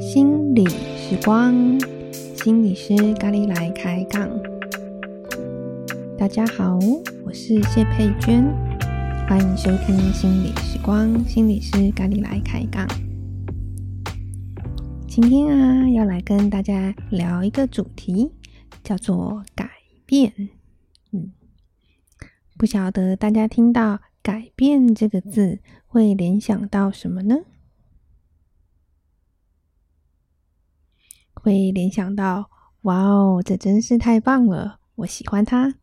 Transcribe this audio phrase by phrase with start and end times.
[0.00, 1.54] 心理时光，
[2.12, 4.28] 心理师咖喱来开杠。
[6.16, 6.78] 大家好，
[7.24, 8.44] 我是谢佩娟，
[9.28, 12.86] 欢迎收听心理时光，心理师咖喱来开杠。
[15.08, 18.30] 今天啊，要来跟大家聊一个主题，
[18.82, 19.68] 叫做改
[20.06, 20.32] 变。
[22.58, 27.36] 不晓得大家听到“改变”这个字，会联想到什么呢？
[31.34, 32.50] 会联想到
[32.82, 35.74] “哇哦，这真是太棒了，我喜欢它”，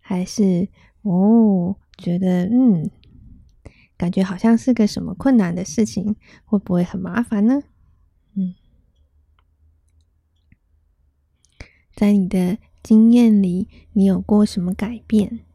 [0.00, 0.68] 还是
[1.02, 2.90] “哦，觉得嗯，
[3.96, 7.62] 感觉好像是个什么困难的事情，会不会很麻烦呢？”
[8.34, 8.56] 嗯，
[11.94, 15.46] 在你的经验里，你有过什么改变？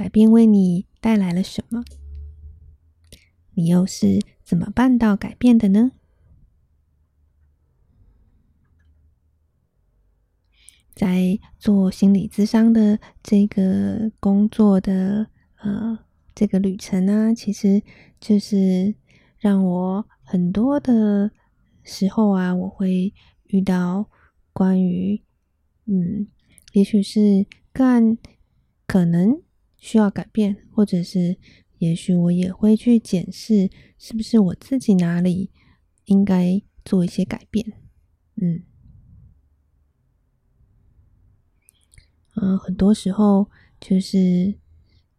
[0.00, 1.84] 改变为你带来了什么？
[3.52, 5.92] 你又是怎么办到改变的呢？
[10.94, 15.98] 在做心理咨商的这个工作的呃
[16.34, 17.82] 这个旅程呢，其实
[18.18, 18.94] 就是
[19.36, 21.30] 让我很多的
[21.82, 23.12] 时候啊，我会
[23.48, 24.08] 遇到
[24.54, 25.22] 关于
[25.84, 26.26] 嗯，
[26.72, 28.16] 也许是个案
[28.86, 29.42] 可能
[29.80, 31.36] 需要改变，或者是
[31.78, 35.50] 也许我也会去检视是不是我自己哪里
[36.04, 37.72] 应该做一些改变，
[38.36, 38.62] 嗯。
[42.36, 43.50] 嗯，很多时候
[43.80, 44.54] 就是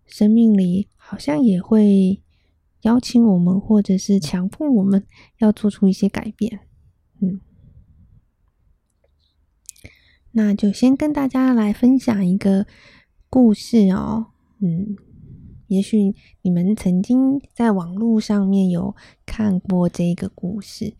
[0.05, 2.23] 生命里好像也会
[2.81, 5.05] 邀请我们，或者是强迫我们
[5.37, 6.61] 要做出一些改变。
[7.19, 7.41] 嗯，
[10.31, 12.65] 那就先跟大家来分享一个
[13.29, 14.30] 故事哦。
[14.61, 14.95] 嗯，
[15.67, 20.93] 也许你们曾经在网络上面有看过这个故事。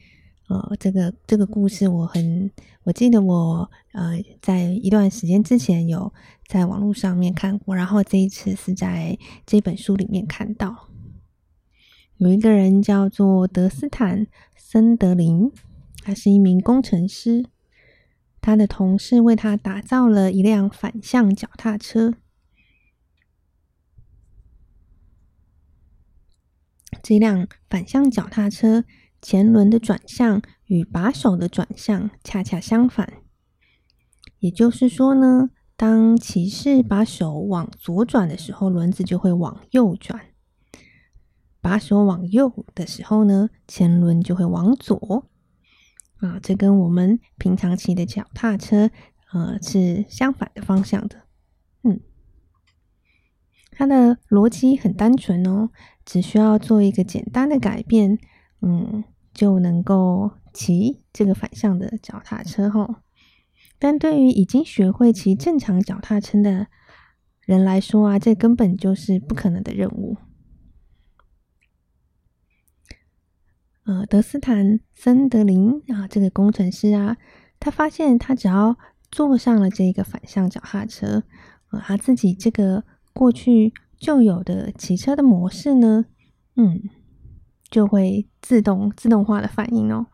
[0.49, 2.51] 呃，这个这个故事我很，
[2.83, 6.13] 我记得我呃在一段时间之前有
[6.45, 10.89] 在网络上面看过，然后这一次是在这本书里面看到，
[12.17, 14.25] 有一个人叫做德斯坦·
[14.57, 15.49] 森德林，
[16.03, 17.45] 他是一名工程师，
[18.41, 22.15] 他的同事为他打造了一辆反向脚踏车，
[27.03, 28.83] 这辆反向脚踏车。
[29.23, 33.21] 前轮的转向与把手的转向恰恰相反，
[34.39, 40.19] 也就是说呢，当骑士把手往左转的时候，轮子就会往右转；
[41.61, 45.29] 把手往右的时候呢，前轮就会往左。
[46.17, 48.89] 啊，这跟我们平常骑的脚踏车，
[49.33, 51.27] 呃，是相反的方向的。
[53.81, 55.71] 嗯，它的逻辑很单纯哦，
[56.05, 58.19] 只需要做一个简单的改变。
[58.61, 59.03] 嗯。
[59.33, 63.01] 就能够骑这个反向的脚踏车哈，
[63.79, 66.67] 但对于已经学会骑正常脚踏车的
[67.45, 70.17] 人来说啊，这根本就是不可能的任务。
[73.85, 77.15] 呃，德斯坦森德林啊，这个工程师啊，
[77.57, 78.77] 他发现他只要
[79.09, 81.23] 坐上了这个反向脚踏车，
[81.69, 82.83] 呃，他自己这个
[83.13, 86.05] 过去就有的骑车的模式呢，
[86.55, 86.81] 嗯。
[87.69, 90.07] 就会自动自动化的反应哦，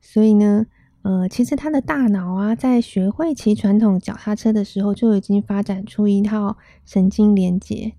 [0.00, 0.64] 所以呢，
[1.02, 7.92] 呃，其实他的大脑啊，在学会骑传统脚踏车的时候，就已经发展出一套神经连接，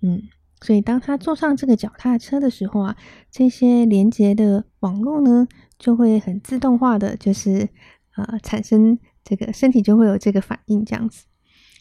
[0.00, 0.22] 嗯，
[0.60, 2.96] 所以当他坐上这个脚踏车的时候啊，
[3.32, 7.68] 这些连接的网络呢，就会很自动化的，就是
[8.14, 11.24] 呃，产生这个身体就会有这个反应这样子，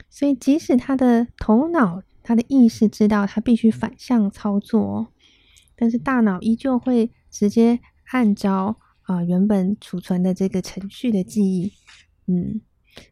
[0.09, 5.07] 所以即使他的头脑、他的意识知道他必须反向操作。
[5.75, 7.79] 但是大脑依旧会直接
[8.11, 11.73] 按照啊、原本储存的这个程序的记忆，
[12.25, 12.61] 嗯，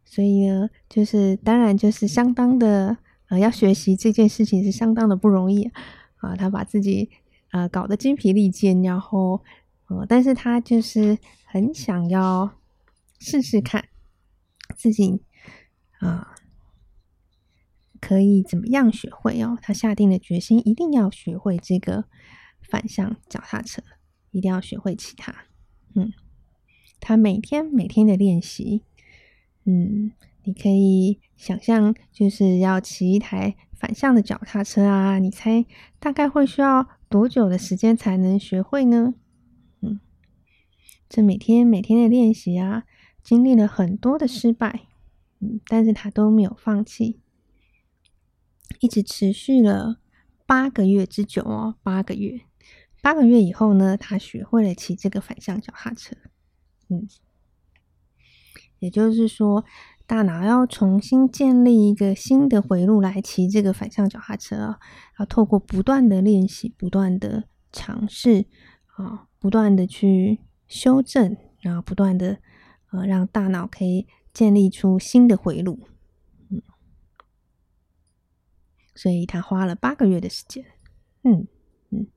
[0.03, 2.97] 所以呢，就是当然就是相当的
[3.27, 5.69] 呃要学习这件事情是相当的不容易
[6.15, 7.11] 啊，他把自己
[7.51, 9.43] 呃搞得精疲力尽，然后
[9.87, 11.15] 呃，但是他就是
[11.45, 12.49] 很想要
[13.19, 13.85] 试试看
[14.75, 15.21] 自己
[15.99, 16.33] 啊
[18.03, 22.05] 可以怎么样学会哦，他下定了决心，一定要学会这个。
[22.69, 23.83] 反向脚踏车
[24.31, 25.35] 一定要学会骑它。
[25.95, 26.11] 嗯，
[26.99, 28.83] 他每天每天的练习，
[29.65, 30.11] 嗯，
[30.45, 35.65] 你可以想象，就是要骑一台反向的脚踏车啊，你猜
[35.99, 39.13] 大概会需要多久的时间才能学会呢？
[39.81, 39.99] 嗯，
[41.09, 42.85] 这每天每天的练习啊，
[43.21, 44.87] 经历了很多的失败，
[45.41, 47.19] 嗯，但是他都没有放弃，
[48.83, 50.01] 一直持续了
[50.45, 52.41] 八个月之久哦，八个月，
[53.01, 56.17] 八个月以后呢，他学会了骑这个反向脚踏车，
[56.89, 57.07] 嗯，
[58.79, 59.63] 也就是说，
[60.05, 64.79] 大脑要重新建立一个新的回路来骑这个反向脚踏车啊，
[65.17, 68.47] 要透过不断的练习，不断的尝试
[68.97, 72.39] 啊，不断的去修正，然后不断的
[72.91, 74.07] 呃，让大脑可以。
[74.33, 75.87] 建立出新的回路，
[76.49, 76.63] 嗯，
[78.95, 80.63] 所以他花了八个月的时间，
[81.23, 81.47] 嗯
[81.91, 82.07] 嗯，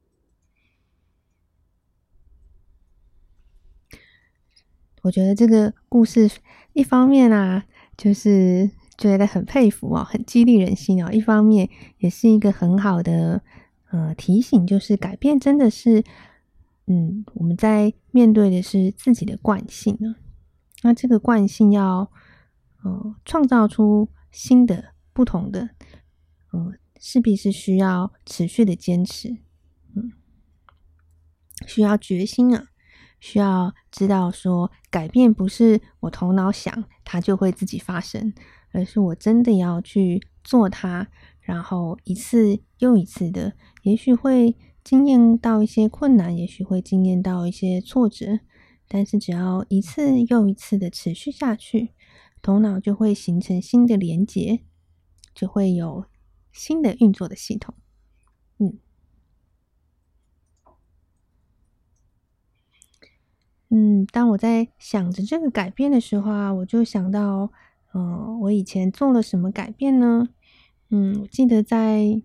[5.02, 6.31] 我觉得这个故事
[6.73, 7.64] 一方面啊，
[7.96, 11.69] 就是觉得很佩服啊，很激励人心啊；一方面
[11.99, 13.43] 也是一个很好的
[13.90, 16.02] 呃提醒，就是改变真的是，
[16.87, 20.17] 嗯，我们在面对的是自己的惯性啊。
[20.82, 22.11] 那这个惯性要，
[22.84, 25.70] 呃，创造出新的、不同的，
[26.56, 29.37] 嗯、势必是需要持续的坚持，
[29.94, 30.12] 嗯，
[31.67, 32.69] 需要决心啊，
[33.20, 38.32] 需要知道说，改变不是我头脑想它就会自己发生，
[38.73, 41.08] 而是我真的要去做它，
[41.41, 48.41] 然后一次又一次的，也许会经验到一些困难，也许会经验到一些挫折。
[48.88, 51.88] 但是只要一次又一次的持续下去，
[52.41, 54.61] 头脑就会形成新的连结，
[55.35, 56.05] 就会有
[56.56, 57.75] 新的运作的系统。
[58.58, 58.79] 嗯
[63.69, 67.53] 嗯，当我在想着这个改变的时候啊，我就想到，
[67.93, 70.29] 嗯、呃，我以前做了什么改变呢？
[70.88, 72.23] 嗯，我记得在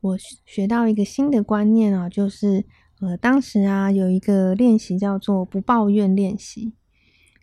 [0.00, 2.66] 我学到一个新的观念啊，就是。
[3.00, 6.72] 呃，当时啊，有一个练习叫做不抱怨练习，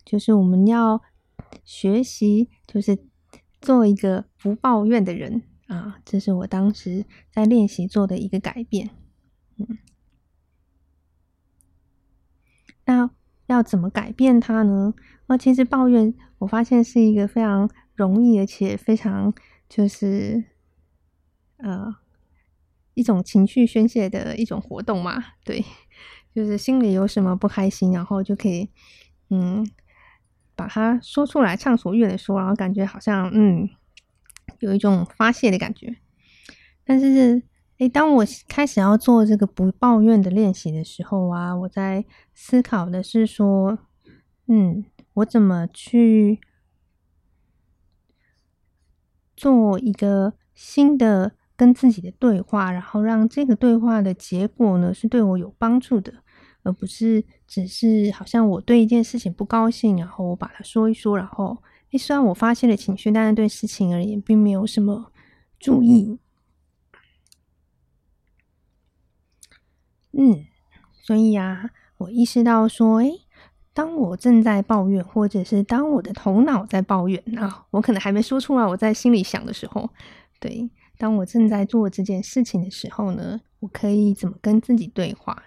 [0.03, 1.01] 就是我们要
[1.63, 3.07] 学习，就是
[3.65, 5.99] 做一个不抱怨的人啊。
[6.05, 8.91] 这是我当时在练习做的一个改变。
[9.57, 9.77] 嗯，
[12.85, 13.09] 那
[13.47, 14.93] 要怎么改变它呢？
[15.27, 19.33] 那其实抱怨，我发现是一个非常容易，而且非常
[19.67, 20.43] 就是
[21.57, 21.95] 呃。
[22.97, 25.65] 一种情绪宣泄的一种活动嘛，对，
[26.33, 28.69] 就是心里有什么不开心，然后就可以，
[29.29, 29.69] 嗯，
[30.55, 33.69] 把它说出来，畅所欲的说，然后感觉好像，嗯，
[34.59, 35.97] 有一种发泄的感觉。
[36.85, 37.43] 但是，
[37.77, 43.79] 诶，当我开始要做这个不抱怨的练习的时候啊，我在思考的是说，
[44.47, 44.85] 嗯，
[45.15, 46.39] 我怎么去
[49.35, 51.33] 做一个新的。
[51.57, 56.15] 跟自己的对话，然后让这个对话的结果呢，是对我有帮助的，
[56.65, 65.11] 而不是只是好像我对一件事情不高兴，然后我把它说一说，然后诶，虽然我发泄了情绪，但是对事情而言并没有什么
[65.59, 66.17] 注意。
[70.11, 70.45] 嗯，
[70.91, 73.21] 所以啊，我意识到说，诶，
[73.73, 79.89] 当我正在抱怨，或者是当我的头脑在抱怨啊，我可能还没说出来，我在心里想的时候，
[80.39, 80.69] 对。
[80.97, 85.43] 当我正在做这件事情的时候呢，我可以怎么跟自己对话？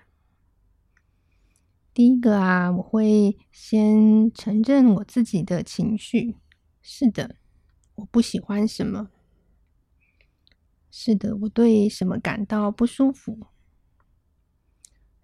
[1.98, 6.36] 第一个啊，我会先承认我自己的情绪。
[6.80, 7.34] 是的，
[7.96, 9.10] 我不喜欢什么。
[10.92, 13.48] 是的，我对什么感到不舒服。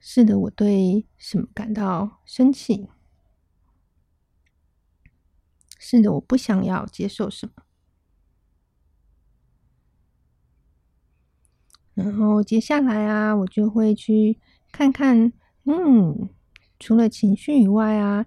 [0.00, 2.88] 是的，我对什么感到生气。
[5.78, 7.52] 是的，我不想要接受什么。
[11.94, 14.40] 然后接下来啊，我就会去
[14.72, 15.32] 看看，
[15.66, 16.28] 嗯，
[16.84, 18.26] 除了情绪以外啊，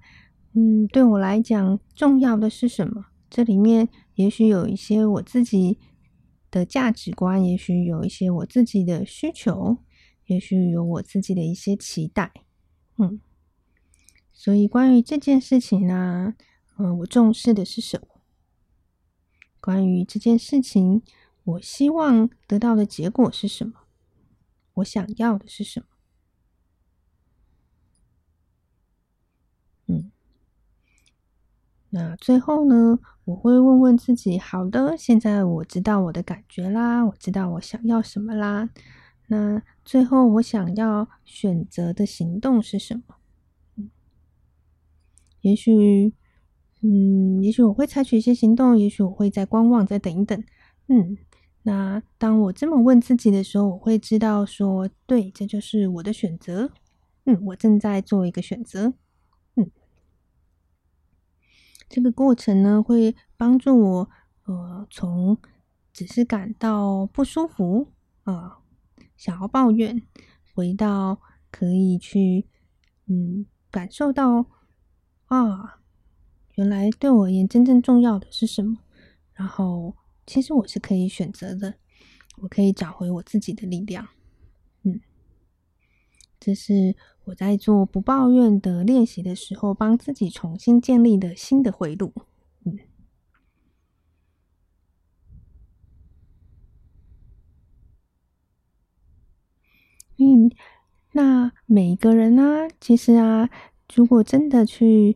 [0.54, 3.06] 嗯，对我来讲重要的是什么？
[3.30, 5.78] 这里面也许有一些我自己
[6.50, 9.78] 的价值观，也许有一些我自己的需求，
[10.26, 12.34] 也许有我自己的一些期待，
[12.98, 13.22] 嗯。
[14.34, 16.34] 所以关于这件事情呢，
[16.80, 18.08] 嗯，我重视的是什么？
[19.62, 21.04] 关于这件事情。
[21.44, 23.74] 我希望得到的结果是什么？
[24.74, 25.86] 我想要的是什么？
[29.90, 30.12] 嗯，
[31.90, 38.70] 那最后呢，我会问问自己：好的，现在我知道我的感觉啦，我知道我想要什么啦。
[39.28, 43.16] 那最后我想要选择的行动是什么？
[45.42, 46.14] 也许，
[46.82, 50.44] 嗯，也许我会采取一些行动，也许我会再观望，再等一等。
[50.88, 51.18] 嗯。
[51.64, 56.72] 那当我这么问自己的时候，我会知道说，对，这就是我的选择。
[57.26, 58.94] 嗯，我正在做一个选择。
[61.90, 64.10] 这个过程呢，会帮助我
[64.46, 65.38] 呃，从
[65.94, 67.88] 只是感到不舒服
[68.24, 68.60] 啊、
[69.16, 70.02] 想要抱怨，
[70.54, 72.46] 回到可以去
[73.06, 74.46] 嗯感受到
[75.26, 75.82] 啊，
[76.56, 78.78] 原来对我而言真正重要的是什么？
[79.34, 81.76] 然后其实我是可以选择的，
[82.42, 84.08] 我可以找回我自己的力量。
[84.84, 85.00] 嗯，
[86.40, 86.96] 这是
[87.28, 92.14] 我在做不抱怨的练习的时候，帮自己重新建立的新的回路。
[100.20, 100.50] 嗯，
[101.12, 103.50] 那每一个人呢，其实啊，
[103.94, 105.14] 如果真的去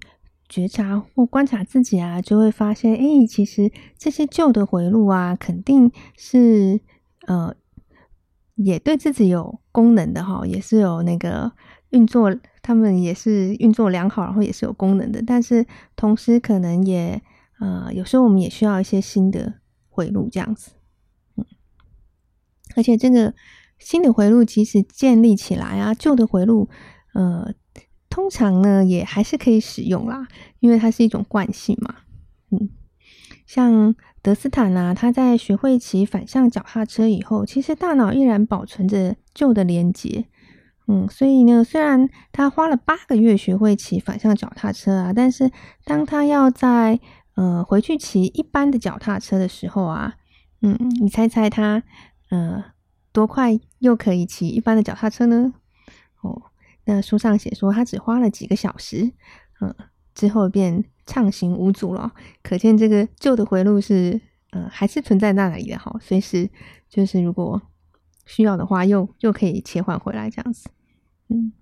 [0.50, 6.82] 觉察或观察自己啊，就会发现，哎，其实这些旧的回路啊，肯定是
[7.28, 7.56] 呃。
[8.56, 11.52] 也对自己有功能的哈，也是有那个
[11.92, 15.24] 运作，他们也是运作良好，然后也是有功能的。
[15.26, 17.22] 但是同时，可能也
[17.60, 19.54] 呃，有时候我们也需要一些新的
[19.90, 20.72] 回路这样子。
[21.38, 21.46] 嗯，
[22.76, 23.34] 而且这个
[23.80, 26.70] 新的回路其实建立起来啊，旧的回路
[27.14, 27.54] 呃，
[28.10, 30.28] 通常呢也还是可以使用啦，
[30.60, 31.96] 因为它是一种惯性嘛。
[32.50, 32.70] 嗯，
[33.46, 33.96] 像。
[34.24, 40.26] 德斯坦啊，他在学会骑反向脚踏车以后，其实大脑依然保存着旧的连接。
[40.88, 45.52] 嗯，所以呢，虽然他花了八个月学会骑反向脚踏车啊，但是
[45.86, 47.00] 当他要在
[47.36, 50.16] 呃回去骑一般的脚踏车的时候啊，
[50.62, 51.84] 嗯，你猜猜他
[52.30, 52.64] 呃
[53.12, 55.54] 多快又可以骑一般的脚踏车呢？
[56.22, 56.42] 哦，
[56.86, 59.12] 那书上写说他只花了几个小时，
[59.60, 59.76] 嗯，
[60.14, 60.84] 之后便。
[61.08, 64.22] 畅行无阻了，可见这个旧的回路是，
[64.52, 65.94] 呃，还是存在那里的哈。
[66.00, 66.50] 随时
[66.88, 67.62] 就是如果
[68.26, 70.70] 需要的话，又又可以切换回来这样子。
[71.30, 71.54] 嗯，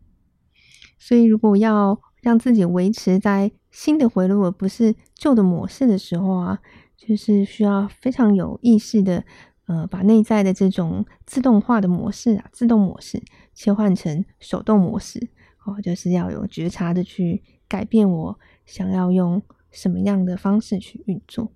[0.97, 6.59] 所以如果要让自己维持在新的回路而不是旧的模式的时候啊，
[6.97, 9.23] 就是需要非常有意识的，
[9.67, 13.21] 呃，把内在的这种自动化的模式啊，自动模式
[13.53, 15.29] 切换成手动模式
[15.65, 18.39] 哦，就是要有觉察的去改变我。
[18.65, 21.51] 想要用什么样的方式去运作？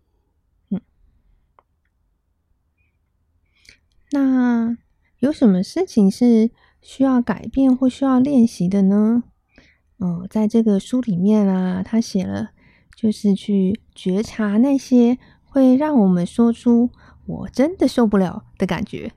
[0.71, 0.81] 嗯，
[4.09, 4.52] 那
[5.23, 6.51] 有什么事情是
[6.81, 9.23] 需要改变或需要练习的呢？
[9.99, 12.49] 嗯，在这个书里面啊，他写了，
[12.93, 16.89] 就是去觉察那些会让我们说出
[17.25, 19.13] “我真的受不了”的感觉，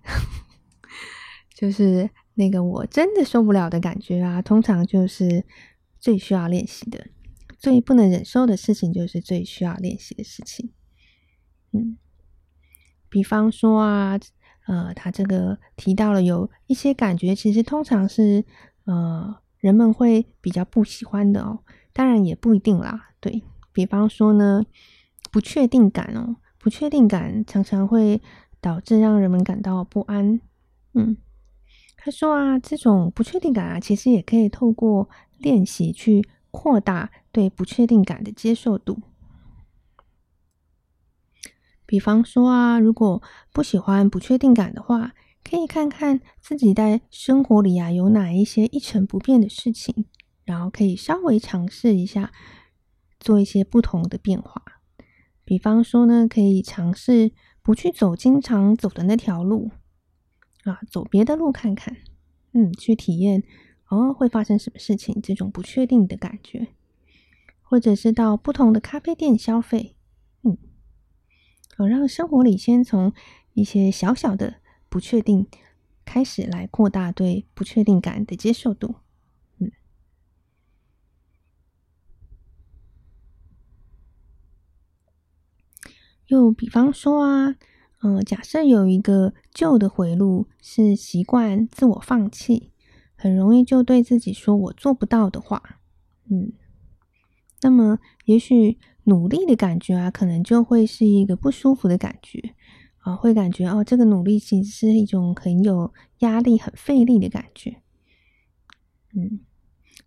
[1.53, 5.45] 就是那个“我真的受不了”的感觉啊，通常就是
[5.99, 7.09] 最需要练习的。
[7.59, 10.71] 最不能忍受的事情，就是最需要练习的事情。
[11.73, 11.99] 嗯，
[13.09, 14.17] 比方说啊，
[14.67, 18.45] 呃，他这个提到了有一些感觉，其实通常是
[18.85, 21.61] 呃人们会比较不喜欢的哦。
[21.93, 23.11] 当然也不一定啦。
[23.21, 23.43] 对，
[23.73, 24.63] 比方说呢，
[25.31, 28.21] 不确定感哦，不确定感常常会
[28.61, 30.41] 导致让人们感到不安。
[30.95, 31.17] 嗯，
[31.97, 35.09] 他说啊，这种不确定感啊，其实也可以透过
[35.39, 36.29] 练习去。
[36.53, 38.99] 扩大对不确定感的接受度。
[41.87, 50.05] 比方说啊，如果不喜欢不确定感的话，可以看看自己在生活里啊有哪一些一成不变的事情，
[50.45, 52.33] 然后可以稍微尝试一下
[53.21, 54.63] 做一些不同的变化。
[55.45, 59.71] 比方说呢，可以尝试不去走经常走的那条路
[60.65, 61.97] 啊，走别的路看看，
[62.53, 63.43] 嗯，去体验。
[63.89, 65.21] 哦，会发生什么事情？
[65.23, 66.67] 这种不确定的感觉，
[67.63, 69.96] 或者是到不同的咖啡店消费，
[71.77, 73.13] 好，让生活里先从
[73.53, 74.55] 一些小小的
[74.89, 75.47] 不确定
[76.07, 78.95] 开始，来扩大对不确定感的接受度，
[79.59, 79.71] 嗯。
[86.29, 87.55] 又比方说啊，
[88.03, 92.73] 嗯，假设有一个旧的回路是习惯自我放弃。
[93.19, 95.81] 很容易就对自己说“我做不到”的话，
[96.31, 96.53] 嗯，
[97.63, 102.55] 那么也许努力的感觉啊，可能就会是一个不舒服的感觉
[102.99, 107.83] 啊，会感觉哦，这个努力其实是一种很有压力、很费力的感觉，
[109.15, 109.41] 嗯，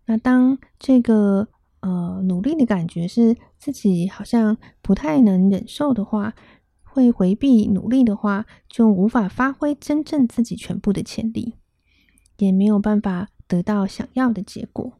[0.06, 1.48] 那当这个
[1.80, 6.34] 呃努力的感觉是自己好像不太能忍受的话，
[6.82, 11.54] 会回避努力的话，就无法发挥真正自己全部的潜力。
[12.38, 14.94] 也没有办法得到想要的结果。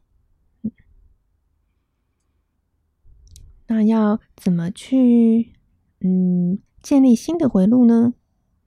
[3.71, 5.53] 那要怎么去
[6.01, 8.13] 嗯建立新的回路呢？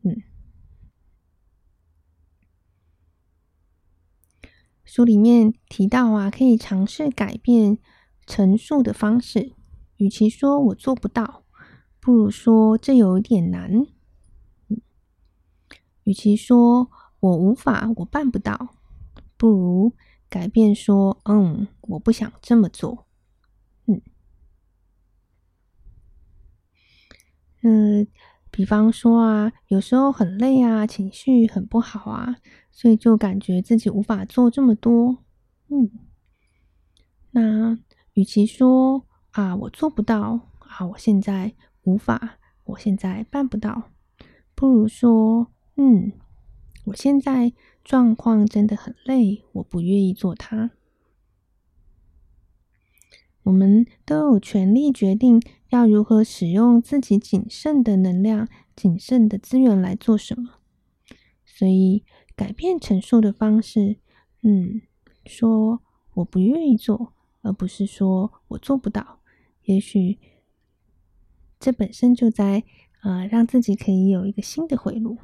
[0.02, 0.22] 嗯，
[4.82, 7.76] 书里面提到啊，可以尝试改变
[8.24, 9.52] 陈述的方式。
[9.98, 11.44] 与其说我做不到，
[12.00, 13.70] 不如说这有一点难。
[14.68, 14.80] 嗯，
[16.04, 18.74] 与其说我无法，我办不到，
[19.36, 19.92] 不如
[20.30, 23.06] 改变说，嗯，我不想这么做。
[27.66, 28.06] 嗯，
[28.50, 32.36] 比方说啊，有时候很累啊，情绪很不好啊，
[32.70, 35.16] 所以就感觉自己无法做这么多。
[35.68, 35.90] 嗯，
[37.30, 37.78] 那
[38.12, 41.54] 与其说啊，我做不到啊，我现在
[41.84, 43.90] 无法，我现在办不到，
[44.54, 46.12] 不如说，嗯，
[46.84, 50.70] 我现在状况真的很累，我不愿意做它。
[53.44, 60.54] 我们都有权利决定要如何使用自己仅剩的能量、仅剩的资源来做什么。
[61.46, 63.96] 所以，改变陈述的方式，
[64.42, 64.82] 嗯，
[65.24, 65.80] 说
[66.14, 69.20] 我不愿意做，而不是说我做不到。
[69.64, 70.18] 也许
[71.60, 72.64] 这本身就在
[73.02, 75.18] 呃，让自己可以有一个新的回路。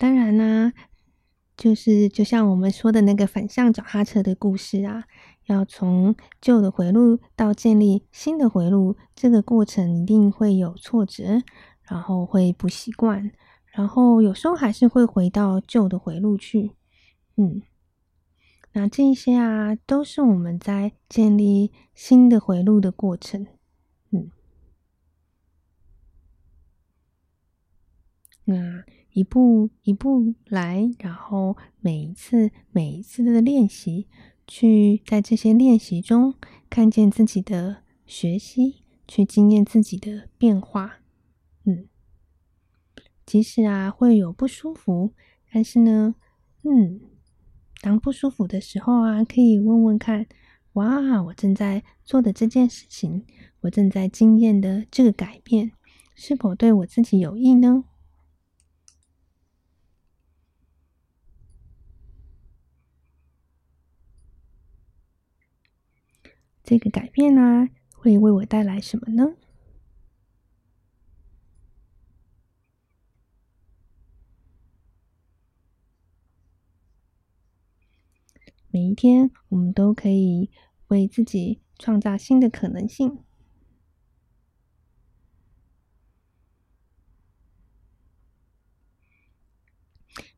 [0.00, 0.72] 当然啦，
[1.58, 5.04] 就是就像我们说的那个反向脚踏车的故事啊，
[5.44, 11.42] 要从旧的回路到建立新的回路，这个过程一定会有挫折，
[11.82, 13.30] 然后会不习惯，
[13.66, 16.70] 然后有时候还是会回到旧的回路去。
[17.36, 17.60] 嗯，
[18.72, 23.46] 那这些啊，都是我们在建立新的回路的过程。
[24.12, 24.30] 嗯，
[28.44, 28.82] 那。
[29.12, 34.06] 一步一步来，然后每一次每一次的练习，
[34.46, 36.34] 去在这些练习中
[36.68, 41.00] 看见自己的学习，去经验自己的变化。
[41.64, 41.88] 嗯，
[43.26, 45.12] 即使啊会有不舒服，
[45.52, 46.14] 但是呢，
[46.62, 47.00] 嗯，
[47.80, 50.26] 当不舒服的时候啊，可以问问看：
[50.74, 53.24] 哇，我正在做的这件事情，
[53.62, 55.72] 我正在经验的这个改变，
[56.14, 57.84] 是否对我自己有益呢？
[66.70, 69.34] 这个改变呢，会为我带来什么呢？
[78.68, 80.52] 每一天，我们都可以
[80.86, 83.18] 为自己创造新的可能性。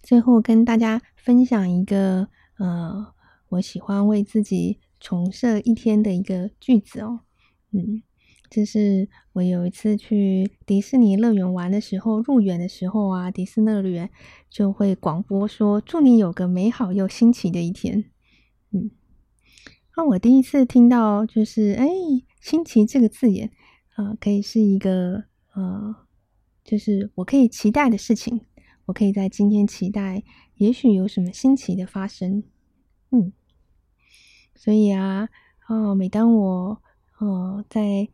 [0.03, 3.15] 最后，跟大家分享一个，呃，
[3.51, 4.81] 我喜欢为自己。
[5.03, 7.23] 重设一天的一个句子哦，
[7.73, 8.05] 嗯，
[8.49, 14.09] 这是我有一次去迪士尼乐园玩的时候，入园的时候啊，迪士尼乐园
[14.49, 18.05] 就会广播说：“祝你有个美好又新奇的一天。”
[18.71, 18.93] 嗯，
[19.97, 21.89] 那我第一次听到就是“哎，
[22.41, 23.51] 新奇”这个字眼
[23.97, 25.25] 啊，可以是一个
[25.57, 25.97] 呃，
[26.63, 28.43] 就是我可以期待的事情，
[28.85, 30.23] 我可以在今天期待，
[30.55, 32.45] 也许有什么新奇的发生，
[33.11, 33.33] 嗯。
[34.55, 35.29] 所以啊，
[35.69, 36.81] 哦，每当我
[37.19, 38.09] 呃在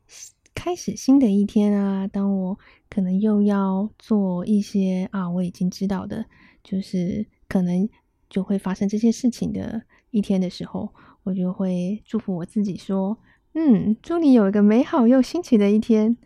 [0.54, 2.58] 开始新的一天啊，当我
[2.90, 6.24] 可能又要做一些啊，我已经知道的，
[6.64, 7.88] 就是可能
[8.28, 13.16] 就会发生这些事情的一天的时候，我就会祝福我自己说
[13.54, 16.16] ：“嗯，祝你有一个美好又新奇的一天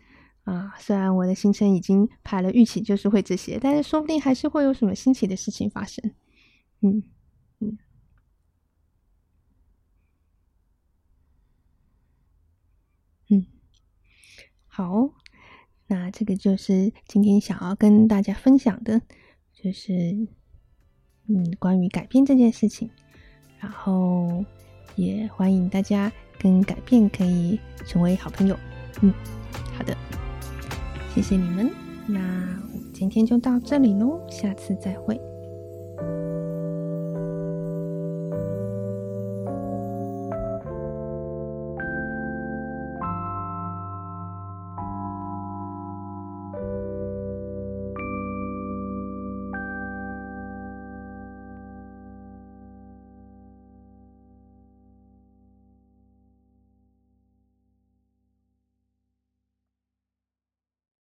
[0.45, 6.11] 啊！”虽然我的行程已经排了预期，就是会这些，但是说不定还是会有什么新奇的事情发生。
[6.81, 7.03] 嗯。
[14.75, 15.07] 好，
[15.85, 18.99] 那这个就是今天想要跟大家分享的，
[19.53, 19.93] 就是
[21.29, 22.89] 嗯，关于改变这件事情。
[23.59, 24.43] 然后
[24.95, 28.57] 也欢迎大家跟改变可以成为好朋友。
[29.03, 29.13] 嗯，
[29.77, 29.95] 好的，
[31.13, 31.69] 谢谢你们。
[32.07, 32.19] 那
[32.73, 35.32] 我们今天就到这里喽，下次再会。